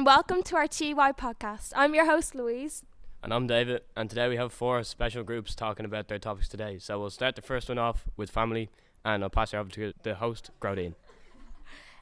Hi, 0.00 0.02
and 0.02 0.06
welcome 0.06 0.42
to 0.44 0.56
our 0.56 0.66
TY 0.66 1.12
podcast. 1.12 1.74
I'm 1.76 1.94
your 1.94 2.06
host, 2.06 2.34
Louise. 2.34 2.84
And 3.22 3.34
I'm 3.34 3.46
David, 3.46 3.82
and 3.94 4.08
today 4.08 4.30
we 4.30 4.36
have 4.36 4.50
four 4.50 4.82
special 4.82 5.22
groups 5.22 5.54
talking 5.54 5.84
about 5.84 6.08
their 6.08 6.18
topics 6.18 6.48
today. 6.48 6.78
So 6.78 6.98
we'll 6.98 7.10
start 7.10 7.36
the 7.36 7.42
first 7.42 7.68
one 7.68 7.76
off 7.76 8.06
with 8.16 8.30
family, 8.30 8.70
and 9.04 9.22
I'll 9.22 9.28
pass 9.28 9.52
it 9.52 9.58
over 9.58 9.68
to 9.72 9.92
the 10.02 10.14
host, 10.14 10.52
Grodine. 10.58 10.94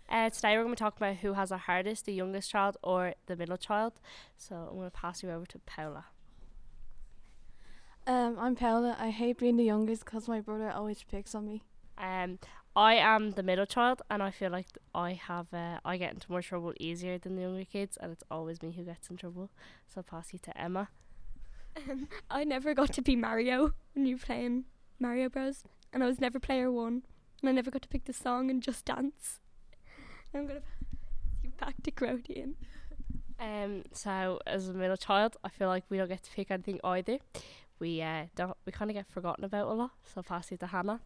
Uh, 0.09 0.31
today 0.31 0.57
we're 0.57 0.63
going 0.63 0.77
to 0.77 0.79
talk 0.79 0.97
about 0.97 1.17
who 1.17 1.33
has 1.33 1.49
the 1.49 1.59
hardest, 1.59 2.07
the 2.07 2.13
youngest 2.13 2.49
child 2.49 2.77
or 2.85 3.15
the 3.27 3.35
middle 3.35 3.57
child. 3.57 3.95
So 4.37 4.55
I'm 4.55 4.77
going 4.77 4.89
to 4.89 4.97
pass 4.97 5.25
you 5.25 5.33
over 5.33 5.47
to 5.47 5.59
Paula. 5.59 6.05
Um, 8.07 8.37
I'm 8.39 8.55
Paula. 8.55 8.97
I 9.01 9.11
hate 9.11 9.39
being 9.39 9.57
the 9.57 9.65
youngest 9.65 10.05
because 10.05 10.29
my 10.29 10.39
brother 10.39 10.71
always 10.71 11.03
picks 11.03 11.35
on 11.35 11.49
me. 11.49 11.65
Um, 11.99 12.39
I 12.77 12.95
am 12.95 13.33
the 13.33 13.43
middle 13.43 13.67
child, 13.67 14.03
and 14.11 14.23
I 14.23 14.31
feel 14.31 14.51
like 14.51 14.67
I 14.95 15.13
have 15.13 15.53
uh, 15.53 15.79
I 15.85 15.97
get 15.97 16.13
into 16.13 16.31
more 16.31 16.43
trouble 16.43 16.73
easier 16.79 17.19
than 17.19 17.37
the 17.37 17.43
younger 17.43 17.65
kids, 17.65 17.97
and 18.01 18.13
it's 18.13 18.25
always 18.31 18.63
me 18.63 18.73
who 18.73 18.85
gets 18.85 19.11
in 19.11 19.17
trouble. 19.17 19.51
So 19.87 19.99
I'll 19.99 20.05
pass 20.05 20.33
you 20.33 20.39
to 20.41 20.57
Emma. 20.57 20.89
Um, 21.77 22.09
I 22.31 22.45
never 22.45 22.75
got 22.75 22.93
to 22.95 23.03
be 23.03 23.17
Mario 23.17 23.75
when 23.95 24.07
you 24.07 24.17
were 24.17 24.23
playing 24.23 24.65
Mario 24.99 25.29
Bros. 25.29 25.65
And 25.93 26.03
I 26.03 26.07
was 26.07 26.21
never 26.21 26.39
player 26.39 26.71
one. 26.71 27.03
And 27.41 27.49
I 27.49 27.53
never 27.53 27.71
got 27.71 27.83
to 27.83 27.89
pick 27.89 28.05
the 28.05 28.13
song 28.13 28.51
and 28.51 28.63
just 28.63 28.85
dance. 28.85 29.41
I'm 30.35 30.47
gonna 30.47 30.61
you 31.43 31.51
back 31.59 31.75
to 31.85 31.91
Grodian. 31.91 32.55
Um, 33.41 33.85
so 33.93 34.41
as 34.47 34.69
a 34.69 34.75
middle 34.75 34.97
child, 34.97 35.37
I 35.45 35.49
feel 35.49 35.69
like 35.69 35.85
we 35.89 35.97
don't 35.97 36.09
get 36.09 36.25
to 36.25 36.31
pick 36.33 36.51
anything 36.51 36.81
either. 36.83 37.19
We 37.79 38.03
uh 38.03 38.25
don't 38.35 38.57
we 38.67 38.73
kind 38.73 38.91
of 38.91 38.97
get 38.97 39.07
forgotten 39.09 39.45
about 39.45 39.69
a 39.69 39.73
lot. 39.73 39.93
So 40.05 40.15
I'll 40.19 40.23
pass 40.25 40.51
you 40.51 40.57
to 40.59 40.67
Hannah. 40.67 41.01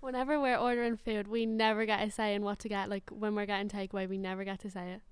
Whenever 0.00 0.40
we're 0.40 0.56
ordering 0.56 0.96
food, 0.96 1.28
we 1.28 1.44
never 1.44 1.84
get 1.84 2.06
a 2.06 2.10
say 2.10 2.34
in 2.34 2.42
what 2.42 2.58
to 2.60 2.68
get. 2.68 2.88
Like 2.88 3.10
when 3.10 3.34
we're 3.34 3.46
getting 3.46 3.68
takeaway, 3.68 4.08
we 4.08 4.16
never 4.18 4.44
get 4.44 4.60
to 4.60 4.70
say 4.70 4.92
it. 4.92 5.02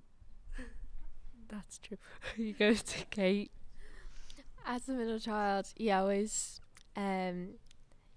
That's 1.48 1.78
true. 1.78 1.98
you 2.36 2.52
go 2.52 2.74
to 2.74 3.04
Kate. 3.06 3.50
As 4.66 4.88
a 4.88 4.92
middle 4.92 5.18
child, 5.18 5.66
you 5.76 5.92
always, 5.92 6.60
um, 6.96 7.50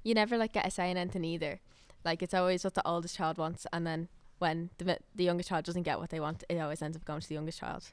you 0.03 0.13
never 0.13 0.37
like 0.37 0.53
get 0.53 0.65
a 0.65 0.71
say 0.71 0.91
in 0.91 0.97
anything 0.97 1.23
either. 1.23 1.59
Like 2.03 2.21
it's 2.21 2.33
always 2.33 2.63
what 2.63 2.73
the 2.73 2.85
oldest 2.85 3.15
child 3.15 3.37
wants, 3.37 3.67
and 3.71 3.85
then 3.85 4.09
when 4.39 4.71
the 4.77 4.97
the 5.15 5.23
youngest 5.23 5.49
child 5.49 5.65
doesn't 5.65 5.83
get 5.83 5.99
what 5.99 6.09
they 6.09 6.19
want, 6.19 6.43
it 6.49 6.57
always 6.57 6.81
ends 6.81 6.97
up 6.97 7.05
going 7.05 7.21
to 7.21 7.29
the 7.29 7.35
youngest 7.35 7.59
child. 7.59 7.91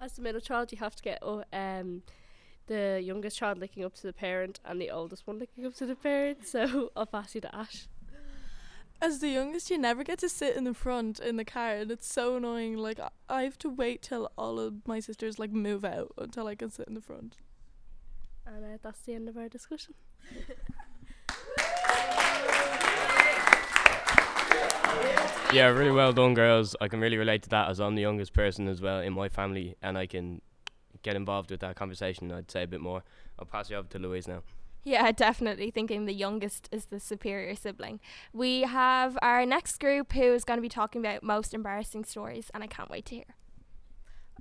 As 0.00 0.14
the 0.14 0.22
middle 0.22 0.40
child, 0.40 0.72
you 0.72 0.78
have 0.78 0.96
to 0.96 1.02
get 1.02 1.18
oh, 1.22 1.44
um 1.52 2.02
the 2.72 3.00
youngest 3.02 3.36
child 3.38 3.58
looking 3.58 3.84
up 3.84 3.94
to 3.96 4.02
the 4.06 4.12
parent 4.12 4.60
and 4.64 4.80
the 4.80 4.90
oldest 4.90 5.26
one 5.26 5.38
looking 5.38 5.66
up 5.66 5.74
to 5.76 5.86
the 5.86 5.94
parent. 5.94 6.46
So 6.46 6.90
I'll 6.96 7.06
pass 7.06 7.34
you 7.34 7.40
to 7.42 7.54
Ash. 7.54 7.86
As 9.00 9.18
the 9.18 9.28
youngest, 9.28 9.68
you 9.68 9.78
never 9.78 10.04
get 10.04 10.18
to 10.20 10.28
sit 10.28 10.56
in 10.56 10.62
the 10.64 10.74
front 10.74 11.18
in 11.18 11.36
the 11.36 11.44
car, 11.44 11.72
and 11.74 11.90
it's 11.90 12.06
so 12.06 12.36
annoying. 12.36 12.76
Like 12.76 13.00
I- 13.00 13.10
I 13.28 13.42
have 13.42 13.58
to 13.58 13.68
wait 13.68 14.00
till 14.02 14.30
all 14.38 14.58
of 14.60 14.86
my 14.86 15.00
sisters 15.00 15.38
like 15.38 15.50
move 15.50 15.84
out 15.84 16.12
until 16.18 16.46
I 16.46 16.54
can 16.54 16.70
sit 16.70 16.86
in 16.86 16.94
the 16.94 17.00
front. 17.00 17.36
And 18.46 18.64
uh, 18.64 18.78
that's 18.82 19.00
the 19.02 19.14
end 19.14 19.28
of 19.28 19.36
our 19.36 19.48
discussion. 19.48 19.94
Yeah, 25.52 25.66
really 25.66 25.90
well 25.90 26.14
done, 26.14 26.32
girls. 26.32 26.74
I 26.80 26.88
can 26.88 26.98
really 27.00 27.18
relate 27.18 27.42
to 27.42 27.48
that 27.50 27.68
as 27.68 27.78
I'm 27.78 27.94
the 27.94 28.00
youngest 28.00 28.32
person 28.32 28.68
as 28.68 28.80
well 28.80 29.00
in 29.00 29.12
my 29.12 29.28
family, 29.28 29.76
and 29.82 29.98
I 29.98 30.06
can 30.06 30.40
get 31.02 31.16
involved 31.16 31.50
with 31.50 31.60
that 31.60 31.76
conversation. 31.76 32.30
I'd 32.32 32.50
say 32.50 32.64
a 32.64 32.66
bit 32.66 32.80
more. 32.80 33.02
I'll 33.38 33.46
pass 33.46 33.70
you 33.70 33.76
over 33.76 33.88
to 33.88 33.98
Louise 33.98 34.28
now. 34.28 34.42
Yeah, 34.84 35.10
definitely 35.16 35.70
thinking 35.70 36.06
the 36.06 36.14
youngest 36.14 36.68
is 36.72 36.86
the 36.86 37.00
superior 37.00 37.54
sibling. 37.54 38.00
We 38.32 38.62
have 38.62 39.18
our 39.22 39.46
next 39.46 39.78
group 39.78 40.12
who 40.12 40.34
is 40.34 40.44
going 40.44 40.58
to 40.58 40.62
be 40.62 40.68
talking 40.68 41.00
about 41.00 41.22
most 41.22 41.54
embarrassing 41.54 42.04
stories, 42.04 42.50
and 42.54 42.62
I 42.64 42.66
can't 42.66 42.90
wait 42.90 43.06
to 43.06 43.16
hear. 43.16 43.36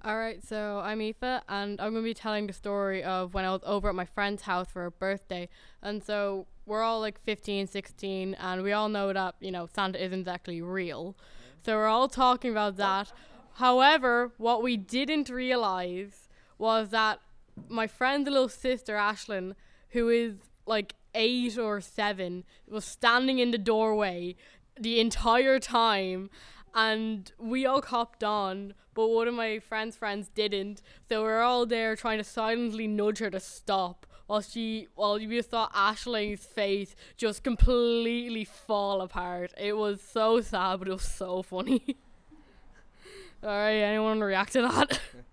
Alright, 0.03 0.43
so 0.43 0.81
I'm 0.83 0.99
Aoife, 0.99 1.43
and 1.47 1.79
I'm 1.79 1.91
going 1.91 2.03
to 2.03 2.09
be 2.09 2.15
telling 2.15 2.47
the 2.47 2.53
story 2.53 3.03
of 3.03 3.35
when 3.35 3.45
I 3.45 3.51
was 3.51 3.61
over 3.63 3.87
at 3.87 3.93
my 3.93 4.05
friend's 4.05 4.41
house 4.43 4.67
for 4.71 4.81
her 4.81 4.89
birthday. 4.89 5.47
And 5.83 6.03
so 6.03 6.47
we're 6.65 6.81
all 6.81 6.99
like 7.01 7.21
15, 7.23 7.67
16, 7.67 8.33
and 8.33 8.63
we 8.63 8.71
all 8.71 8.89
know 8.89 9.13
that, 9.13 9.35
you 9.39 9.51
know, 9.51 9.67
Santa 9.71 10.03
isn't 10.03 10.21
exactly 10.21 10.59
real. 10.59 11.15
So 11.63 11.75
we're 11.75 11.87
all 11.87 12.07
talking 12.07 12.49
about 12.49 12.77
that. 12.77 13.11
However, 13.55 14.31
what 14.37 14.63
we 14.63 14.75
didn't 14.75 15.29
realize 15.29 16.27
was 16.61 16.89
that 16.91 17.19
my 17.67 17.87
friend's 17.87 18.29
little 18.29 18.47
sister, 18.47 18.95
Ashlyn, 18.95 19.55
who 19.89 20.09
is 20.09 20.35
like 20.67 20.93
eight 21.15 21.57
or 21.57 21.81
seven, 21.81 22.43
was 22.69 22.85
standing 22.85 23.39
in 23.39 23.49
the 23.49 23.57
doorway 23.57 24.35
the 24.79 24.99
entire 24.99 25.59
time 25.59 26.29
and 26.73 27.31
we 27.39 27.65
all 27.65 27.81
copped 27.81 28.23
on, 28.23 28.75
but 28.93 29.07
one 29.07 29.27
of 29.27 29.33
my 29.33 29.57
friend's 29.57 29.97
friends 29.97 30.29
didn't. 30.33 30.83
So 31.09 31.23
we're 31.23 31.41
all 31.41 31.65
there 31.65 31.95
trying 31.95 32.19
to 32.19 32.23
silently 32.23 32.87
nudge 32.87 33.17
her 33.19 33.31
to 33.31 33.39
stop 33.39 34.05
while 34.27 34.41
she 34.41 34.87
while 34.93 35.19
you 35.19 35.29
just 35.29 35.49
saw 35.49 35.67
Ashley's 35.73 36.45
face 36.45 36.95
just 37.17 37.43
completely 37.43 38.45
fall 38.45 39.01
apart. 39.01 39.51
It 39.57 39.75
was 39.75 39.99
so 39.99 40.41
sad, 40.41 40.77
but 40.79 40.87
it 40.87 40.91
was 40.91 41.01
so 41.01 41.41
funny. 41.41 41.97
Alright, 43.43 43.81
anyone 43.81 44.21
react 44.21 44.53
to 44.53 44.61
that? 44.61 44.99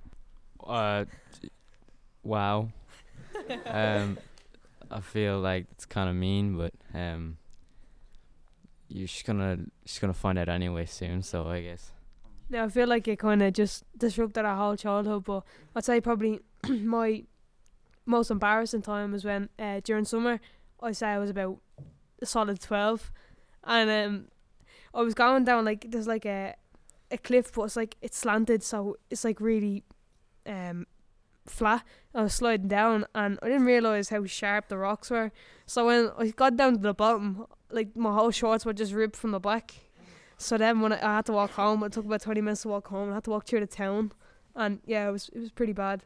Uh, 0.69 1.06
wow. 2.23 2.69
um, 3.67 4.19
I 4.91 5.01
feel 5.01 5.39
like 5.41 5.67
it's 5.73 5.87
kind 5.87 6.09
of 6.11 6.17
mean, 6.17 6.56
but 6.56 6.73
um, 6.95 7.39
you're 8.89 9.07
just 9.07 9.25
gonna 9.25 9.59
just 9.84 10.01
gonna 10.01 10.15
find 10.15 10.39
out 10.39 10.49
anyway 10.49 10.87
soon. 10.87 11.23
So 11.23 11.47
I 11.47 11.62
guess. 11.62 11.93
Yeah, 12.51 12.65
I 12.65 12.69
feel 12.69 12.89
like 12.89 13.07
it 13.09 13.19
kind 13.19 13.43
of 13.43 13.53
just 13.53 13.84
disrupted 13.97 14.45
our 14.45 14.57
whole 14.57 14.77
childhood. 14.77 15.25
But 15.25 15.45
I'd 15.75 15.84
say 15.84 16.01
probably 16.01 16.41
my 16.69 17.25
most 18.07 18.31
embarrassing 18.31 18.83
time 18.83 19.12
was 19.12 19.25
when 19.25 19.49
uh, 19.59 19.81
during 19.84 20.05
summer 20.05 20.41
I 20.83 20.93
say 20.93 21.09
I 21.09 21.19
was 21.19 21.31
about 21.31 21.59
a 22.21 22.27
solid 22.27 22.61
twelve, 22.61 23.11
and 23.65 23.91
um, 23.91 24.25
I 24.95 25.03
was 25.03 25.15
going 25.15 25.45
down 25.45 25.65
like 25.65 25.91
there's 25.91 26.07
like 26.07 26.27
a 26.27 26.55
a 27.11 27.19
cliff, 27.19 27.53
but 27.55 27.65
it's 27.65 27.77
like 27.77 27.97
it's 28.03 28.19
slanted, 28.19 28.62
so 28.62 28.97
it's 29.11 29.25
like 29.25 29.41
really 29.41 29.84
um 30.48 30.86
flat. 31.47 31.84
I 32.14 32.22
was 32.22 32.34
sliding 32.34 32.69
down, 32.69 33.06
and 33.14 33.38
I 33.42 33.47
didn't 33.47 33.66
realize 33.66 34.09
how 34.09 34.25
sharp 34.25 34.69
the 34.69 34.78
rocks 34.78 35.10
were. 35.10 35.31
So 35.66 35.86
when 35.86 36.10
I 36.19 36.28
got 36.31 36.56
down 36.56 36.75
to 36.75 36.81
the 36.81 36.94
bottom, 36.94 37.47
like 37.70 37.94
my 37.97 38.12
whole 38.12 38.31
shorts 38.31 38.64
were 38.64 38.72
just 38.72 38.92
ripped 38.92 39.16
from 39.16 39.31
the 39.32 39.41
back. 39.41 39.75
So 40.36 40.56
then 40.56 40.81
when 40.81 40.92
I, 40.92 40.97
I 40.97 41.16
had 41.16 41.26
to 41.26 41.32
walk 41.32 41.50
home, 41.53 41.82
it 41.84 41.92
took 41.92 42.04
about 42.06 42.22
twenty 42.22 42.41
minutes 42.41 42.62
to 42.62 42.69
walk 42.69 42.88
home. 42.88 43.10
I 43.10 43.14
had 43.14 43.25
to 43.25 43.31
walk 43.31 43.47
through 43.47 43.60
the 43.60 43.66
town, 43.66 44.12
and 44.56 44.81
yeah, 44.86 45.09
it 45.09 45.12
was 45.12 45.28
it 45.31 45.38
was 45.38 45.50
pretty 45.50 45.72
bad. 45.72 46.04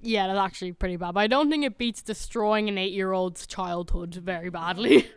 yeah, 0.00 0.26
that's 0.26 0.38
actually 0.38 0.72
pretty 0.72 0.96
bad. 0.96 1.14
But 1.14 1.20
I 1.20 1.26
don't 1.26 1.50
think 1.50 1.64
it 1.64 1.78
beats 1.78 2.02
destroying 2.02 2.68
an 2.68 2.78
eight 2.78 2.92
year 2.92 3.12
old's 3.12 3.46
childhood 3.46 4.14
very 4.14 4.50
badly. 4.50 5.08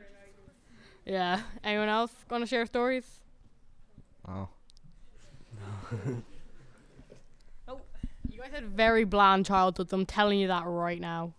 yeah. 1.06 1.42
Anyone 1.64 1.90
else 1.90 2.12
gonna 2.28 2.46
share 2.46 2.66
stories? 2.66 3.20
Oh. 4.28 4.50
You 5.52 5.58
guys 6.06 6.16
had 8.64 8.72
very 8.72 9.04
bland 9.04 9.46
childhoods. 9.46 9.94
I'm 9.94 10.06
telling 10.06 10.40
you 10.40 10.48
that 10.48 10.66
right 10.66 11.00
now. 11.00 11.34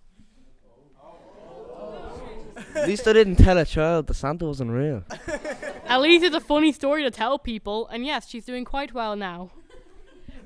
At 2.75 2.89
least 2.89 3.07
I 3.07 3.13
didn't 3.13 3.37
tell 3.37 3.59
a 3.59 3.65
child 3.65 4.07
that 4.07 4.15
Santa 4.15 4.47
wasn't 4.47 4.71
real. 4.71 5.05
At 5.87 6.01
least 6.01 6.25
it's 6.25 6.37
a 6.37 6.41
funny 6.41 6.73
story 6.73 7.03
to 7.03 7.11
tell 7.11 7.39
people. 7.39 7.89
And 7.89 8.07
yes, 8.07 8.29
she's 8.29 8.45
doing 8.45 8.65
quite 8.65 8.95
well 8.95 9.17
now. 9.17 9.51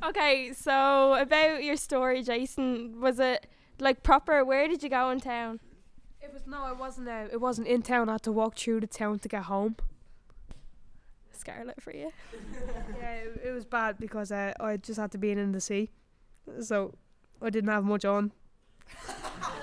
Okay, 0.03 0.53
so 0.53 1.15
about 1.15 1.65
your 1.65 1.77
story, 1.77 2.23
Jason, 2.23 3.01
was 3.01 3.19
it 3.19 3.47
like 3.79 4.03
proper? 4.03 4.45
Where 4.45 4.69
did 4.69 4.83
you 4.83 4.89
go 4.89 5.11
in 5.11 5.21
town? 5.21 5.61
It 6.21 6.33
was 6.33 6.47
no, 6.47 6.71
it 6.71 6.79
wasn't. 6.79 7.09
Uh, 7.09 7.27
it 7.33 7.41
wasn't 7.41 7.67
in 7.67 7.83
town. 7.83 8.09
I 8.09 8.13
had 8.13 8.23
to 8.23 8.33
walk 8.33 8.57
through 8.57 8.81
the 8.81 8.87
town 8.87 9.19
to 9.21 9.29
get 9.29 9.45
home. 9.45 9.77
Scarlet 11.33 11.81
for 11.81 11.93
you. 11.93 12.11
yeah, 12.99 13.13
it, 13.13 13.41
it 13.47 13.51
was 13.53 13.65
bad 13.65 13.99
because 13.99 14.33
uh, 14.33 14.53
I 14.61 14.77
just 14.77 14.99
had 14.99 15.13
to 15.13 15.19
be 15.19 15.31
in 15.31 15.53
the 15.53 15.61
sea, 15.61 15.91
so 16.61 16.95
I 17.41 17.51
didn't 17.51 17.71
have 17.71 17.85
much 17.85 18.05
on. 18.05 18.33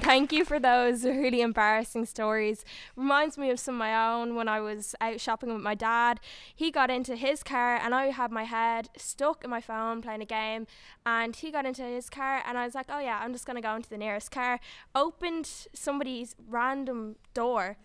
Thank 0.00 0.32
you 0.32 0.44
for 0.44 0.58
those 0.58 1.04
really 1.04 1.40
embarrassing 1.40 2.06
stories. 2.06 2.64
Reminds 2.96 3.38
me 3.38 3.50
of 3.50 3.60
some 3.60 3.76
of 3.76 3.78
my 3.78 4.14
own 4.14 4.34
when 4.34 4.48
I 4.48 4.60
was 4.60 4.94
out 5.00 5.20
shopping 5.20 5.52
with 5.52 5.62
my 5.62 5.74
dad. 5.74 6.18
He 6.54 6.70
got 6.70 6.90
into 6.90 7.14
his 7.14 7.44
car 7.44 7.76
and 7.76 7.94
I 7.94 8.06
had 8.06 8.32
my 8.32 8.44
head 8.44 8.88
stuck 8.96 9.44
in 9.44 9.50
my 9.50 9.60
phone 9.60 10.02
playing 10.02 10.22
a 10.22 10.26
game. 10.26 10.66
And 11.04 11.36
he 11.36 11.52
got 11.52 11.66
into 11.66 11.82
his 11.82 12.10
car 12.10 12.42
and 12.46 12.58
I 12.58 12.64
was 12.64 12.74
like, 12.74 12.86
oh 12.88 12.98
yeah, 12.98 13.20
I'm 13.22 13.32
just 13.32 13.46
going 13.46 13.56
to 13.56 13.62
go 13.62 13.76
into 13.76 13.88
the 13.88 13.98
nearest 13.98 14.30
car. 14.30 14.58
Opened 14.94 15.48
somebody's 15.72 16.34
random 16.48 17.16
door. 17.32 17.76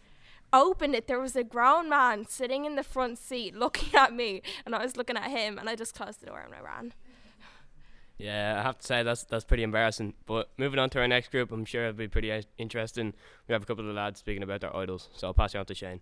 Opened 0.54 0.96
it. 0.96 1.08
There 1.08 1.20
was 1.20 1.36
a 1.36 1.44
grown 1.44 1.90
man 1.90 2.26
sitting 2.28 2.66
in 2.66 2.76
the 2.76 2.84
front 2.84 3.18
seat 3.18 3.56
looking 3.56 3.94
at 3.96 4.14
me. 4.14 4.42
And 4.66 4.76
I 4.76 4.84
was 4.84 4.98
looking 4.98 5.18
at 5.18 5.30
him 5.30 5.58
and 5.58 5.70
I 5.70 5.76
just 5.76 5.96
closed 5.96 6.22
the 6.22 6.28
door 6.28 6.42
and 6.42 6.54
I 6.54 6.60
ran. 6.60 6.94
Yeah, 8.18 8.60
I 8.60 8.62
have 8.62 8.78
to 8.78 8.86
say 8.86 9.02
that's 9.02 9.24
that's 9.24 9.46
pretty 9.46 9.64
embarrassing. 9.64 10.14
But 10.28 10.50
moving 10.58 10.78
on 10.78 10.92
to 10.92 11.00
our 11.00 11.08
next 11.08 11.32
group, 11.32 11.52
I'm 11.52 11.66
sure 11.66 11.86
it'll 11.86 11.98
be 11.98 12.08
pretty 12.08 12.32
interesting. 12.60 13.14
We 13.48 13.54
have 13.54 13.64
a 13.64 13.66
couple 13.66 13.90
of 13.90 13.96
lads 13.96 14.20
speaking 14.20 14.44
about 14.44 14.62
their 14.62 14.76
idols, 14.76 15.10
so 15.16 15.28
I'll 15.28 15.34
pass 15.34 15.56
you 15.56 15.60
on 15.60 15.66
to 15.66 15.74
Shane. 15.74 16.02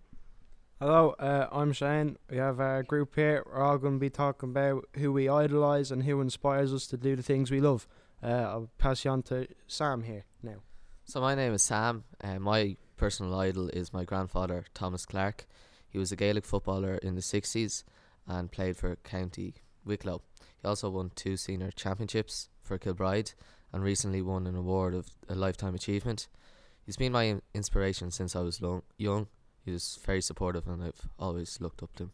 Hello, 0.80 1.14
uh, 1.18 1.48
I'm 1.50 1.72
Shane. 1.72 2.18
We 2.28 2.36
have 2.36 2.60
a 2.60 2.82
group 2.82 3.14
here. 3.14 3.42
We're 3.46 3.62
all 3.62 3.78
going 3.78 3.94
to 3.94 4.00
be 4.00 4.10
talking 4.10 4.50
about 4.50 4.86
who 4.96 5.12
we 5.12 5.30
idolise 5.30 5.90
and 5.90 6.02
who 6.02 6.20
inspires 6.20 6.74
us 6.74 6.86
to 6.88 6.98
do 6.98 7.16
the 7.16 7.22
things 7.22 7.50
we 7.50 7.60
love. 7.60 7.88
Uh, 8.22 8.26
I'll 8.26 8.70
pass 8.76 9.04
you 9.04 9.10
on 9.10 9.22
to 9.24 9.46
Sam 9.66 10.02
here 10.02 10.24
now. 10.42 10.56
So 11.04 11.22
my 11.22 11.34
name 11.34 11.54
is 11.54 11.62
Sam. 11.62 12.04
Uh, 12.22 12.38
my 12.38 12.76
personal 13.00 13.34
idol 13.40 13.70
is 13.70 13.94
my 13.94 14.04
grandfather 14.04 14.66
Thomas 14.74 15.06
Clark. 15.06 15.46
He 15.88 15.96
was 15.96 16.12
a 16.12 16.16
Gaelic 16.16 16.44
footballer 16.44 16.96
in 16.96 17.14
the 17.14 17.22
60s 17.22 17.82
and 18.26 18.52
played 18.52 18.76
for 18.76 18.94
County 18.96 19.54
Wicklow. 19.86 20.20
He 20.60 20.68
also 20.68 20.90
won 20.90 21.10
two 21.14 21.38
senior 21.38 21.70
championships 21.70 22.50
for 22.62 22.76
Kilbride 22.76 23.32
and 23.72 23.82
recently 23.82 24.20
won 24.20 24.46
an 24.46 24.54
award 24.54 24.92
of 24.92 25.08
a 25.30 25.34
lifetime 25.34 25.74
achievement. 25.74 26.28
He's 26.84 26.98
been 26.98 27.12
my 27.12 27.40
inspiration 27.54 28.10
since 28.10 28.36
I 28.36 28.40
was 28.40 28.60
long, 28.60 28.82
young. 28.98 29.28
He 29.64 29.70
was 29.70 29.98
very 30.04 30.20
supportive 30.20 30.68
and 30.68 30.82
I've 30.82 31.08
always 31.18 31.58
looked 31.58 31.82
up 31.82 31.96
to 31.96 32.02
him. 32.02 32.12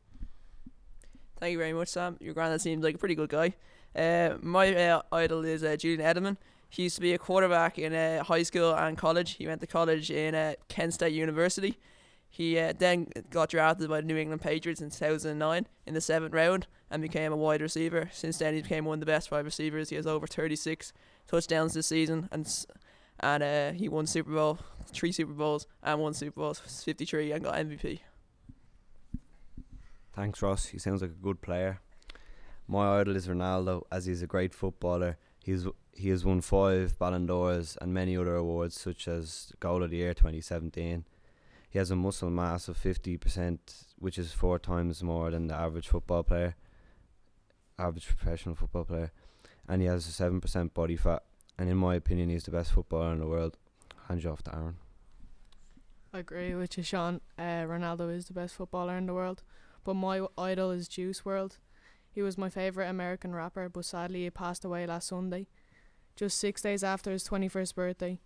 Thank 1.41 1.51
you 1.51 1.59
very 1.59 1.73
much, 1.73 1.89
Sam. 1.89 2.17
Your 2.21 2.33
granddad 2.33 2.61
seems 2.61 2.85
like 2.85 2.95
a 2.95 2.99
pretty 2.99 3.17
good 3.17 3.31
guy. 3.31 3.55
Uh, 3.93 4.37
my 4.41 4.73
uh, 4.73 5.03
idol 5.11 5.45
is 5.45 5.65
uh, 5.65 5.75
Julian 5.75 6.01
Edelman. 6.01 6.37
He 6.77 6.83
used 6.83 6.97
to 6.97 7.01
be 7.01 7.15
a 7.15 7.19
quarterback 7.19 7.79
in 7.79 7.95
uh, 7.95 8.23
high 8.23 8.43
school 8.43 8.75
and 8.75 8.99
college. 8.99 9.37
He 9.37 9.47
went 9.47 9.63
to 9.63 9.67
college 9.67 10.11
in 10.11 10.35
uh, 10.35 10.57
Kent 10.69 10.93
State 10.93 11.15
University. 11.15 11.79
He 12.29 12.59
uh, 12.59 12.75
then 12.79 13.07
got 13.31 13.49
drafted 13.49 13.89
by 13.89 14.03
the 14.03 14.07
New 14.07 14.19
England 14.19 14.43
Patriots 14.43 14.83
in 14.83 14.91
2009 14.91 15.67
in 15.87 15.95
the 15.95 16.03
seventh 16.03 16.35
round 16.35 16.67
and 16.91 17.01
became 17.01 17.33
a 17.33 17.37
wide 17.37 17.63
receiver. 17.63 18.11
Since 18.13 18.37
then, 18.37 18.53
he 18.53 18.61
became 18.61 18.85
one 18.85 18.97
of 18.97 19.01
the 19.01 19.07
best 19.07 19.31
wide 19.31 19.47
receivers. 19.47 19.89
He 19.89 19.97
has 19.97 20.07
over 20.07 20.27
36 20.27 20.93
touchdowns 21.27 21.73
this 21.73 21.87
season, 21.87 22.29
and 22.31 22.47
and 23.21 23.43
uh, 23.43 23.73
he 23.73 23.89
won 23.89 24.07
Super 24.07 24.33
Bowl, 24.33 24.59
three 24.89 25.13
Super 25.13 25.33
Bowls, 25.33 25.67
and 25.83 25.99
won 25.99 26.13
Super 26.13 26.43
Bowl 26.43 26.53
53 26.53 27.33
and 27.33 27.43
got 27.43 27.55
MVP. 27.55 28.01
Thanks, 30.15 30.43
Ross. 30.43 30.67
He 30.67 30.79
sounds 30.79 31.01
like 31.01 31.13
a 31.13 31.23
good 31.23 31.41
player. 31.41 31.81
My 32.69 33.01
idol 33.01 33.17
is 33.17 33.29
Ronaldo, 33.29 33.85
as 33.91 34.05
he's 34.05 34.21
a 34.21 34.27
great 34.27 34.53
footballer. 34.53 35.17
He's 35.47 35.65
he 35.93 36.09
has 36.09 36.25
won 36.25 36.41
five 36.41 36.99
Ballon 36.99 37.27
d'Ors 37.27 37.79
and 37.81 37.95
many 37.95 38.17
other 38.17 38.35
awards, 38.35 38.79
such 38.81 39.07
as 39.07 39.53
Goal 39.61 39.85
of 39.85 39.91
the 39.91 39.99
Year 39.99 40.13
2017. 40.13 41.05
He 41.71 41.79
has 41.79 41.93
a 41.93 41.95
muscle 41.95 42.31
mass 42.31 42.67
of 42.67 42.77
50%, 42.77 43.59
which 44.01 44.19
is 44.19 44.33
four 44.33 44.59
times 44.59 45.05
more 45.05 45.31
than 45.31 45.47
the 45.47 45.55
average 45.55 45.87
football 45.87 46.25
player, 46.25 46.57
average 47.79 48.09
professional 48.09 48.57
football 48.57 48.87
player, 48.87 49.13
and 49.69 49.81
he 49.81 49.87
has 49.87 50.09
a 50.09 50.25
7% 50.25 50.75
body 50.75 50.97
fat. 50.97 51.23
And 51.57 51.71
in 51.71 51.77
my 51.77 51.95
opinion, 51.95 52.29
he's 52.29 52.43
the 52.43 52.51
best 52.51 52.73
footballer 52.73 53.13
in 53.13 53.21
the 53.21 53.29
world. 53.29 53.57
Hand 54.09 54.25
you 54.25 54.31
off 54.31 54.43
to 54.45 54.55
Aaron. 54.55 54.77
I 56.13 56.19
agree 56.19 56.55
with 56.57 56.77
you, 56.77 56.83
Sean. 56.83 57.21
Uh, 57.39 57.63
Ronaldo 57.71 58.13
is 58.13 58.27
the 58.27 58.35
best 58.35 58.57
footballer 58.57 58.99
in 58.99 59.07
the 59.07 59.15
world, 59.15 59.45
but 59.85 59.95
my 59.95 60.27
idol 60.37 60.73
is 60.73 60.89
Juice 60.89 61.21
WRLD. 61.21 61.59
He 62.17 62.23
was 62.23 62.39
my 62.39 62.49
favourite 62.49 62.89
American 62.89 63.35
rapper, 63.35 63.69
but 63.69 63.85
sadly 63.85 64.23
he 64.23 64.31
passed 64.31 64.65
away 64.65 64.87
last 64.87 65.09
Sunday, 65.09 65.49
just 66.17 66.39
six 66.39 66.63
days 66.63 66.83
after 66.83 67.13
his 67.13 67.29
21st 67.29 67.75
birthday. 67.75 68.21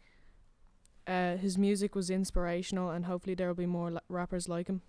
Uh, 1.08 1.36
his 1.36 1.58
music 1.58 1.96
was 1.96 2.08
inspirational, 2.08 2.90
and 2.90 3.06
hopefully 3.06 3.34
there 3.34 3.48
will 3.48 3.56
be 3.56 3.66
more 3.66 3.90
la- 3.90 4.00
rappers 4.08 4.48
like 4.48 4.68
him. 4.68 4.82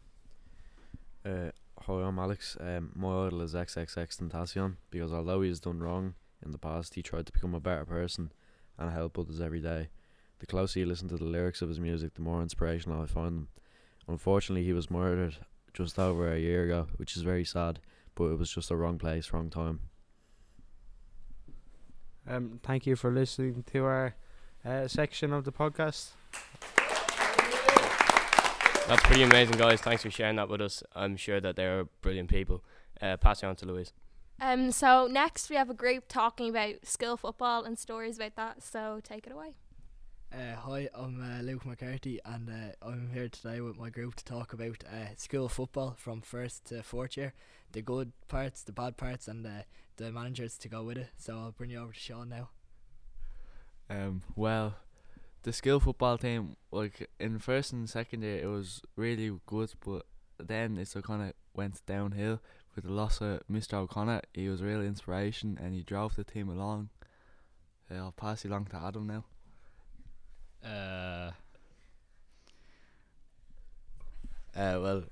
Uh, 1.26 1.50
hi, 1.80 1.94
I'm 1.94 2.20
Alex. 2.20 2.56
Um, 2.60 2.92
my 2.94 3.26
idol 3.26 3.42
is 3.42 3.56
XXXTentacion 3.56 4.76
because 4.92 5.12
although 5.12 5.42
he 5.42 5.50
has 5.50 5.60
done 5.60 5.80
wrong 5.80 6.14
in 6.46 6.52
the 6.52 6.60
past, 6.60 6.94
he 6.94 7.02
tried 7.02 7.26
to 7.26 7.34
become 7.34 7.56
a 7.56 7.60
better 7.60 7.86
person 7.86 8.32
and 8.78 8.92
help 8.92 9.18
others 9.18 9.42
every 9.42 9.62
day. 9.62 9.90
The 10.38 10.46
closer 10.46 10.78
you 10.78 10.86
listen 10.86 11.08
to 11.08 11.18
the 11.18 11.24
lyrics 11.24 11.64
of 11.64 11.70
his 11.70 11.80
music, 11.80 12.14
the 12.14 12.22
more 12.22 12.44
inspirational 12.44 13.02
I 13.02 13.08
find 13.08 13.36
them. 13.36 13.48
Unfortunately, 14.08 14.64
he 14.64 14.74
was 14.74 14.92
murdered 14.92 15.38
just 15.74 15.98
over 15.98 16.32
a 16.32 16.40
year 16.40 16.66
ago, 16.66 16.86
which 16.98 17.18
is 17.18 17.24
very 17.24 17.46
sad, 17.46 17.80
but 18.22 18.34
it 18.34 18.38
was 18.38 18.52
just 18.52 18.70
the 18.70 18.76
wrong 18.76 19.00
place, 19.00 19.34
wrong 19.34 19.50
time. 19.50 19.80
Um, 22.28 22.60
thank 22.62 22.86
you 22.86 22.96
for 22.96 23.12
listening 23.12 23.64
to 23.74 23.84
our 23.84 24.16
uh, 24.64 24.88
section 24.88 25.34
of 25.34 25.44
the 25.44 25.52
podcast. 25.52 26.12
That's 28.88 29.04
pretty 29.04 29.24
amazing, 29.24 29.58
guys. 29.58 29.82
Thanks 29.82 30.04
for 30.04 30.12
sharing 30.12 30.36
that 30.36 30.50
with 30.50 30.62
us. 30.62 30.84
I'm 30.96 31.18
sure 31.18 31.42
that 31.42 31.56
they're 31.56 31.86
brilliant 32.02 32.30
people. 32.30 32.64
Uh, 33.02 33.18
pass 33.18 33.42
you 33.42 33.48
on 33.48 33.56
to 33.56 33.66
Louise. 33.66 33.92
Um, 34.40 34.72
so 34.72 35.08
next 35.08 35.50
we 35.50 35.56
have 35.56 35.72
a 35.72 35.74
group 35.74 36.04
talking 36.08 36.50
about 36.50 36.86
skill 36.86 37.18
football 37.18 37.64
and 37.64 37.80
stories 37.80 38.18
about 38.18 38.36
that. 38.36 38.62
So 38.62 39.00
take 39.04 39.26
it 39.26 39.34
away. 39.34 39.56
Uh, 40.34 40.56
hi, 40.56 40.88
I'm 40.96 41.22
uh, 41.22 41.42
Luke 41.42 41.66
McCarthy, 41.66 42.22
and 42.24 42.50
uh, 42.50 42.88
I'm 42.88 43.10
here 43.14 43.28
today 43.28 43.60
with 43.60 43.78
my 43.78 43.90
group 43.90 44.16
to 44.16 44.24
talk 44.24 44.54
about 44.54 44.82
uh, 44.88 45.14
school 45.18 45.50
football 45.50 45.96
from 45.98 46.22
first 46.22 46.64
to 46.66 46.84
fourth 46.84 47.18
year, 47.18 47.34
the 47.74 47.82
good 47.82 48.14
parts, 48.30 48.64
the 48.64 48.72
bad 48.72 48.96
parts, 48.96 49.28
and 49.28 49.46
uh, 49.46 49.64
the 49.98 50.10
managers 50.10 50.58
to 50.60 50.70
go 50.70 50.84
with 50.84 50.98
it. 50.98 51.10
So 51.18 51.38
I'll 51.38 51.52
bring 51.52 51.72
you 51.72 51.80
over 51.80 51.92
to 51.92 52.00
Sean 52.00 52.30
now. 52.30 52.50
Um, 53.90 54.22
well, 54.38 54.76
the 55.44 55.52
skill 55.52 55.82
football 55.82 56.18
team, 56.18 56.56
like 56.72 57.10
in 57.20 57.40
first 57.40 57.74
and 57.74 57.90
second 57.90 58.22
year, 58.22 58.40
it 58.40 58.48
was 58.48 58.82
really 58.96 59.38
good, 59.46 59.74
but 59.86 60.06
then 60.40 60.78
it 60.78 60.88
sort 60.88 61.04
kind 61.04 61.24
of 61.24 61.34
went 61.54 61.86
downhill 61.86 62.40
with 62.74 62.86
the 62.86 62.94
loss 62.94 63.20
of 63.20 63.42
Mr. 63.52 63.74
O'Connor. 63.74 64.22
He 64.34 64.48
was 64.48 64.62
a 64.62 64.66
real 64.66 64.82
inspiration, 64.82 65.60
and 65.62 65.74
he 65.74 65.84
drove 65.84 66.16
the 66.16 66.24
team 66.24 66.48
along. 66.48 66.88
Uh, 67.92 67.96
I'll 67.96 68.14
pass 68.14 68.46
you 68.46 68.50
along 68.50 68.68
to 68.68 68.78
Adam 68.78 69.08
now. 69.08 69.26
Uh, 70.64 71.32
uh, 74.56 74.80
well, 74.82 75.04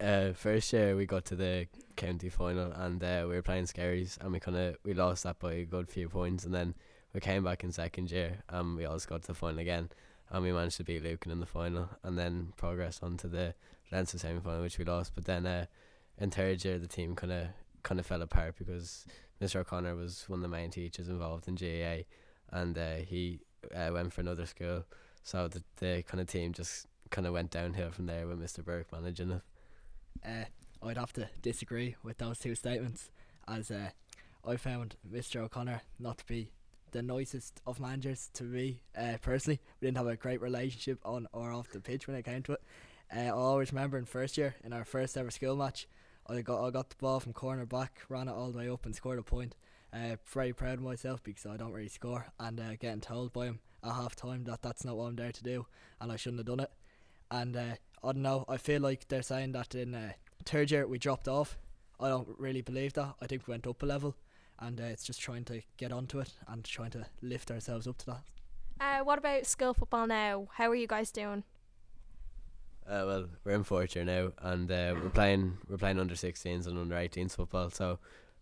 uh, 0.00 0.32
first 0.32 0.72
year 0.72 0.96
we 0.96 1.06
got 1.06 1.24
to 1.26 1.36
the 1.36 1.66
county 1.96 2.28
final 2.28 2.70
and 2.72 3.02
uh, 3.02 3.24
we 3.28 3.34
were 3.34 3.42
playing 3.42 3.64
Skerries 3.66 4.18
and 4.20 4.32
we 4.32 4.40
kind 4.40 4.56
of 4.56 4.76
we 4.84 4.94
lost 4.94 5.24
that 5.24 5.38
by 5.38 5.52
a 5.54 5.64
good 5.64 5.88
few 5.88 6.08
points 6.08 6.44
and 6.44 6.54
then 6.54 6.74
we 7.12 7.20
came 7.20 7.42
back 7.42 7.64
in 7.64 7.72
second 7.72 8.10
year 8.10 8.38
and 8.48 8.76
we 8.76 8.84
also 8.84 9.08
got 9.08 9.22
to 9.22 9.28
the 9.28 9.34
final 9.34 9.58
again 9.58 9.88
and 10.30 10.44
we 10.44 10.52
managed 10.52 10.76
to 10.76 10.84
beat 10.84 11.02
Lucan 11.02 11.32
in 11.32 11.40
the 11.40 11.46
final 11.46 11.88
and 12.02 12.18
then 12.18 12.52
progress 12.56 13.00
on 13.02 13.16
to 13.16 13.28
the 13.28 13.54
Leinster 13.90 14.18
semi 14.18 14.40
final 14.40 14.62
which 14.62 14.78
we 14.78 14.84
lost. 14.84 15.12
But 15.14 15.24
then 15.24 15.46
uh, 15.46 15.66
in 16.18 16.30
third 16.30 16.64
year 16.64 16.78
the 16.78 16.86
team 16.86 17.16
kind 17.16 17.32
of 17.32 17.46
kind 17.82 17.98
of 17.98 18.06
fell 18.06 18.22
apart 18.22 18.56
because 18.58 19.06
Mr 19.40 19.56
O'Connor 19.56 19.94
was 19.94 20.24
one 20.28 20.40
of 20.40 20.42
the 20.42 20.48
main 20.48 20.70
teachers 20.70 21.08
involved 21.08 21.48
in 21.48 21.54
GAA 21.54 22.04
and 22.50 22.76
uh, 22.76 22.96
he 22.96 23.40
uh, 23.74 23.90
went 23.92 24.12
for 24.12 24.20
another 24.20 24.46
school. 24.46 24.84
So 25.22 25.48
the 25.48 25.62
the 25.76 26.02
kind 26.06 26.20
of 26.20 26.26
team 26.26 26.52
just 26.52 26.86
kind 27.10 27.26
of 27.26 27.32
went 27.32 27.50
downhill 27.50 27.90
from 27.90 28.06
there 28.06 28.26
with 28.26 28.40
Mr 28.40 28.64
Burke 28.64 28.92
managing 28.92 29.30
it. 29.30 29.42
Uh, 30.24 30.86
I'd 30.86 30.98
have 30.98 31.12
to 31.14 31.28
disagree 31.42 31.96
with 32.02 32.18
those 32.18 32.38
two 32.38 32.54
statements, 32.54 33.10
as 33.46 33.70
uh, 33.70 33.90
I 34.46 34.56
found 34.56 34.96
Mr 35.10 35.40
O'Connor 35.40 35.82
not 35.98 36.18
to 36.18 36.26
be 36.26 36.50
the 36.92 37.02
nicest 37.02 37.60
of 37.66 37.80
managers 37.80 38.30
to 38.34 38.44
me 38.44 38.80
uh, 38.96 39.18
personally. 39.20 39.60
We 39.80 39.86
didn't 39.86 39.98
have 39.98 40.06
a 40.06 40.16
great 40.16 40.40
relationship 40.40 41.00
on 41.04 41.26
or 41.32 41.52
off 41.52 41.70
the 41.70 41.80
pitch 41.80 42.06
when 42.06 42.16
it 42.16 42.24
came 42.24 42.42
to 42.44 42.52
it. 42.52 42.62
Uh, 43.14 43.20
I 43.20 43.28
always 43.30 43.72
remember 43.72 43.98
in 43.98 44.04
first 44.04 44.38
year 44.38 44.54
in 44.64 44.72
our 44.72 44.84
first 44.84 45.16
ever 45.16 45.30
school 45.30 45.56
match, 45.56 45.88
I 46.26 46.40
got 46.42 46.64
I 46.64 46.70
got 46.70 46.90
the 46.90 46.96
ball 46.96 47.20
from 47.20 47.32
corner 47.32 47.66
back, 47.66 48.02
ran 48.08 48.28
it 48.28 48.32
all 48.32 48.50
the 48.50 48.58
way 48.58 48.68
up 48.68 48.84
and 48.84 48.94
scored 48.94 49.18
a 49.18 49.22
point. 49.22 49.54
Uh, 49.92 50.16
very 50.26 50.52
proud 50.52 50.74
of 50.74 50.82
myself 50.82 51.22
because 51.22 51.46
I 51.46 51.56
don't 51.56 51.72
really 51.72 51.88
score 51.88 52.26
and 52.38 52.60
uh, 52.60 52.76
getting 52.78 53.00
told 53.00 53.32
by 53.32 53.46
him 53.46 53.60
at 53.82 53.92
half 53.92 54.14
time 54.14 54.44
that 54.44 54.60
that's 54.60 54.84
not 54.84 54.96
what 54.96 55.06
I'm 55.06 55.16
there 55.16 55.32
to 55.32 55.42
do 55.42 55.66
and 56.00 56.12
I 56.12 56.16
shouldn't 56.16 56.40
have 56.40 56.46
done 56.46 56.60
it. 56.60 56.70
And 57.30 57.56
uh, 57.56 57.74
I 58.04 58.12
don't 58.12 58.22
know, 58.22 58.44
I 58.48 58.58
feel 58.58 58.82
like 58.82 59.08
they're 59.08 59.22
saying 59.22 59.52
that 59.52 59.74
in 59.74 59.94
uh, 59.94 60.12
third 60.44 60.70
year 60.70 60.86
we 60.86 60.98
dropped 60.98 61.26
off. 61.26 61.58
I 61.98 62.08
don't 62.08 62.28
really 62.38 62.60
believe 62.62 62.92
that. 62.94 63.14
I 63.20 63.26
think 63.26 63.46
we 63.46 63.52
went 63.52 63.66
up 63.66 63.82
a 63.82 63.86
level 63.86 64.14
and 64.60 64.80
uh, 64.80 64.84
it's 64.84 65.04
just 65.04 65.20
trying 65.20 65.44
to 65.44 65.62
get 65.76 65.92
onto 65.92 66.20
it 66.20 66.34
and 66.46 66.64
trying 66.64 66.90
to 66.90 67.06
lift 67.22 67.50
ourselves 67.50 67.86
up 67.86 67.98
to 67.98 68.06
that. 68.06 68.22
Uh, 68.80 69.04
what 69.04 69.18
about 69.18 69.46
skill 69.46 69.74
football 69.74 70.06
now? 70.06 70.48
How 70.54 70.70
are 70.70 70.74
you 70.74 70.86
guys 70.86 71.10
doing? 71.10 71.44
Uh, 72.88 73.04
well, 73.06 73.26
we're 73.44 73.52
in 73.52 73.64
fourth 73.64 73.94
year 73.94 74.04
now, 74.04 74.32
and 74.40 74.70
uh, 74.70 74.94
we're 75.02 75.10
playing 75.10 75.58
we're 75.68 75.76
playing 75.76 75.98
under 75.98 76.14
16s 76.14 76.66
and 76.66 76.78
under 76.78 76.94
18s 76.94 77.32
football. 77.32 77.68
So, 77.70 77.98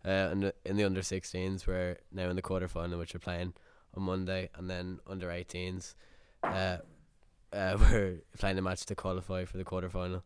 uh, 0.06 0.30
in 0.32 0.40
the, 0.40 0.54
in 0.64 0.76
the 0.76 0.84
under 0.84 1.00
16s, 1.00 1.66
we're 1.66 1.98
now 2.12 2.28
in 2.28 2.36
the 2.36 2.42
quarter 2.42 2.68
final, 2.68 2.98
which 2.98 3.14
we're 3.14 3.20
playing 3.20 3.54
on 3.96 4.02
Monday, 4.04 4.50
and 4.54 4.70
then 4.70 5.00
under 5.06 5.28
18s, 5.28 5.94
uh, 6.42 6.78
uh, 7.52 7.76
we're 7.80 8.18
playing 8.38 8.58
a 8.58 8.62
match 8.62 8.86
to 8.86 8.94
qualify 8.94 9.44
for 9.44 9.56
the 9.56 9.64
quarter 9.64 9.88
final. 9.88 10.22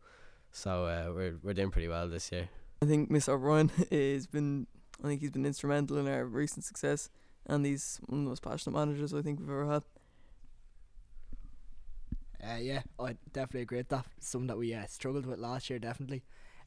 So 0.52 0.86
uh, 0.86 1.12
we're 1.14 1.36
we're 1.42 1.54
doing 1.54 1.70
pretty 1.70 1.88
well 1.88 2.08
this 2.08 2.32
year. 2.32 2.48
I 2.82 2.86
think 2.86 3.10
Mr. 3.10 3.30
O'Brien 3.30 3.68
has 3.90 4.26
been, 4.26 4.66
I 5.02 5.06
think 5.06 5.20
he's 5.20 5.30
been 5.30 5.46
instrumental 5.46 5.98
in 5.98 6.08
our 6.08 6.24
recent 6.24 6.64
success, 6.64 7.08
and 7.46 7.64
he's 7.64 8.00
one 8.06 8.20
of 8.20 8.24
the 8.24 8.30
most 8.30 8.42
passionate 8.42 8.76
managers 8.76 9.14
I 9.14 9.22
think 9.22 9.38
we've 9.38 9.48
ever 9.48 9.66
had. 9.66 9.84
Uh, 12.42 12.58
yeah, 12.58 12.82
I 12.98 13.16
definitely 13.32 13.62
agree 13.62 13.78
with 13.78 13.90
that. 13.90 14.06
Something 14.18 14.48
that 14.48 14.56
we 14.58 14.72
uh, 14.72 14.86
struggled 14.86 15.26
with 15.26 15.38
last 15.38 15.68
year, 15.68 15.78
definitely, 15.78 16.22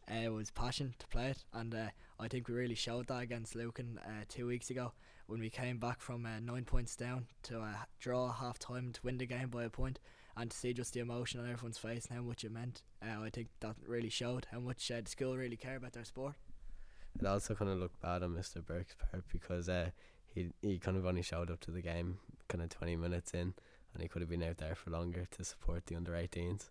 uh, 0.10 0.32
was 0.32 0.52
passion 0.52 0.94
to 1.00 1.08
play 1.08 1.28
it, 1.28 1.44
and 1.54 1.74
uh, 1.74 1.88
I 2.20 2.28
think 2.28 2.48
we 2.48 2.54
really 2.54 2.76
showed 2.76 3.08
that 3.08 3.22
against 3.22 3.56
Lucan 3.56 4.00
uh, 4.06 4.24
two 4.28 4.48
weeks 4.48 4.70
ago 4.70 4.94
when 5.28 5.40
we 5.40 5.50
came 5.50 5.78
back 5.78 6.02
from 6.02 6.26
uh, 6.26 6.40
nine 6.40 6.66
points 6.66 6.96
down 6.96 7.28
to 7.44 7.64
draw 8.00 8.32
half 8.32 8.60
time 8.60 8.92
to 8.94 9.00
win 9.04 9.18
the 9.18 9.26
game 9.26 9.50
by 9.50 9.64
a 9.64 9.70
point, 9.70 10.00
and 10.36 10.52
to 10.52 10.58
see 10.58 10.74
just 10.74 10.94
the 10.94 11.00
emotion 11.00 11.40
on 11.40 11.50
everyone's 11.50 11.78
face 11.78 12.06
and 12.06 12.18
how 12.18 12.24
much 12.24 12.44
it 12.44 12.52
meant. 12.52 12.84
Uh, 13.02 13.22
I 13.22 13.30
think 13.30 13.48
that 13.62 13.76
really 13.88 14.10
showed 14.10 14.48
how 14.52 14.60
much 14.60 14.92
uh, 14.92 15.02
the 15.02 15.10
school 15.10 15.38
really 15.38 15.58
care 15.58 15.78
about 15.78 15.94
their 15.94 16.06
sport. 16.06 16.36
It 17.20 17.26
also 17.26 17.54
kind 17.54 17.72
of 17.72 17.78
looked 17.78 18.02
bad 18.02 18.24
on 18.24 18.36
Mr. 18.36 18.66
Burke's 18.66 18.96
part 18.96 19.24
because 19.32 19.70
he 20.34 20.50
he 20.62 20.80
kind 20.80 20.98
of 20.98 21.06
only 21.06 21.22
showed 21.22 21.52
up 21.52 21.60
to 21.62 21.72
the 21.72 21.82
game 21.82 22.18
kind 22.50 22.64
of 22.64 22.70
20 22.70 22.96
minutes 22.96 23.34
in, 23.34 23.54
and 23.94 24.02
he 24.02 24.08
could 24.08 24.22
have 24.22 24.30
been 24.30 24.44
out 24.44 24.58
there 24.58 24.76
for 24.76 24.90
longer 24.90 25.28
to 25.32 25.44
support 25.44 25.86
the 25.86 25.96
under 25.96 26.12
18s. 26.14 26.70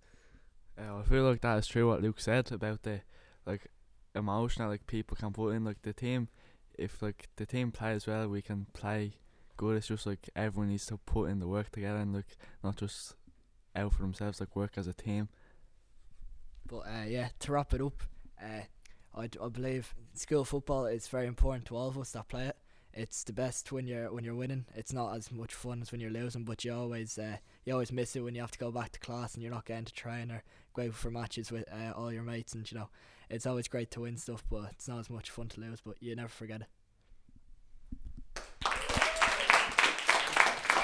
Uh, 0.79 0.99
I 0.99 1.03
feel 1.03 1.25
like 1.25 1.41
that 1.43 1.59
is 1.59 1.67
true 1.67 1.89
what 1.89 2.03
Luke 2.03 2.21
said 2.21 2.51
about 2.51 2.83
the 2.83 3.03
like 3.47 3.69
emotion 4.15 4.63
that 4.63 4.69
like 4.71 4.87
people 4.87 5.17
can 5.17 5.33
put 5.33 5.51
in 5.51 5.65
like 5.65 5.83
the 5.83 5.93
team. 5.93 6.29
If 6.75 7.03
like 7.03 7.29
the 7.37 7.47
team 7.47 7.71
plays 7.71 8.07
well, 8.07 8.29
we 8.29 8.43
can 8.43 8.67
play 8.73 9.15
good. 9.57 9.77
It's 9.77 9.89
just 9.89 10.07
like 10.07 10.31
everyone 10.35 10.71
needs 10.71 10.87
to 10.87 10.97
put 10.99 11.29
in 11.31 11.39
the 11.39 11.49
work 11.49 11.71
together 11.71 11.99
and 11.99 12.15
like 12.15 12.37
not 12.65 12.77
just 12.77 13.15
out 13.77 13.93
for 13.93 14.03
themselves. 14.03 14.41
Like 14.41 14.57
work 14.57 14.73
as 14.77 14.87
a 14.87 14.95
team. 14.95 15.29
But 16.67 16.81
uh, 16.81 17.05
yeah, 17.07 17.29
to 17.41 17.53
wrap 17.53 17.75
it 17.75 17.83
up, 17.83 18.03
uh, 18.41 18.63
I, 19.15 19.29
I 19.43 19.49
believe 19.49 19.95
school 20.15 20.45
football 20.45 20.87
is 20.87 21.09
very 21.09 21.27
important 21.27 21.67
to 21.67 21.77
all 21.77 21.89
of 21.89 21.99
us 21.99 22.13
that 22.13 22.29
play 22.29 22.47
it. 22.47 22.57
It's 22.95 23.25
the 23.25 23.33
best 23.33 23.73
when 23.73 23.87
you're 23.87 24.13
when 24.13 24.23
you're 24.23 24.35
winning. 24.35 24.67
It's 24.75 24.93
not 24.93 25.17
as 25.17 25.33
much 25.33 25.55
fun 25.55 25.81
as 25.81 25.91
when 25.91 26.01
you're 26.01 26.11
losing, 26.11 26.45
but 26.45 26.65
you 26.65 26.75
always 26.75 27.19
uh, 27.19 27.39
you 27.65 27.73
always 27.73 27.91
miss 27.91 28.15
it 28.17 28.21
when 28.21 28.35
you 28.35 28.43
have 28.43 28.51
to 28.51 28.59
go 28.59 28.71
back 28.71 28.93
to 28.93 29.01
class 29.01 29.35
and 29.35 29.43
you're 29.43 29.53
not 29.53 29.65
getting 29.65 29.87
to 29.87 29.95
train 29.95 30.31
or 30.31 30.43
go 30.75 30.83
out 30.85 30.95
for 30.95 31.11
matches 31.11 31.51
with 31.51 31.65
uh, 31.73 31.93
all 31.97 32.13
your 32.13 32.23
mates. 32.23 32.55
And 32.55 32.71
you 32.71 32.79
know, 32.79 32.91
it's 33.31 33.47
always 33.47 33.67
great 33.67 33.91
to 33.93 34.03
win 34.03 34.19
stuff, 34.19 34.45
but 34.51 34.65
it's 34.73 34.89
not 34.89 34.99
as 34.99 35.09
much 35.09 35.31
fun 35.31 35.49
to 35.49 35.61
lose. 35.61 35.81
But 35.81 36.03
you 36.03 36.15
never 36.15 36.29
forget 36.29 36.61
it. 36.61 36.67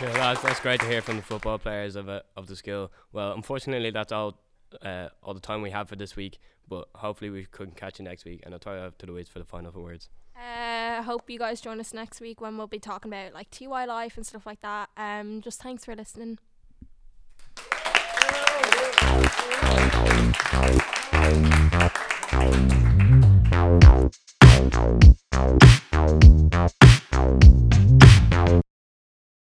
Yeah, 0.00 0.12
that's, 0.12 0.40
that's 0.42 0.60
great 0.60 0.80
to 0.80 0.86
hear 0.86 1.02
from 1.02 1.16
the 1.16 1.22
football 1.22 1.58
players 1.58 1.96
of 1.96 2.08
uh, 2.08 2.20
of 2.36 2.46
the 2.46 2.56
school. 2.56 2.90
Well, 3.12 3.32
unfortunately, 3.32 3.90
that's 3.90 4.12
all 4.12 4.38
uh, 4.80 5.08
all 5.22 5.34
the 5.34 5.40
time 5.40 5.60
we 5.60 5.70
have 5.70 5.88
for 5.88 5.96
this 5.96 6.16
week. 6.16 6.38
But 6.68 6.88
hopefully, 6.94 7.30
we 7.30 7.44
could 7.44 7.76
catch 7.76 7.98
you 7.98 8.04
next 8.04 8.24
week, 8.24 8.42
and 8.44 8.54
I'll 8.54 8.60
throw 8.60 8.76
it 8.76 8.80
out 8.80 8.98
to 9.00 9.06
Louise 9.06 9.28
for 9.28 9.40
the 9.40 9.44
final 9.44 9.72
words. 9.72 10.08
Uh, 10.36 10.87
hope 11.02 11.28
you 11.28 11.38
guys 11.38 11.60
join 11.60 11.80
us 11.80 11.92
next 11.92 12.20
week 12.20 12.40
when 12.40 12.56
we'll 12.56 12.66
be 12.66 12.78
talking 12.78 13.12
about 13.12 13.34
like 13.34 13.50
TY 13.50 13.84
life 13.84 14.16
and 14.16 14.26
stuff 14.26 14.46
like 14.46 14.60
that. 14.62 14.90
Um, 14.96 15.40
just 15.40 15.62
thanks 15.62 15.84
for 15.84 15.94
listening. 15.94 16.38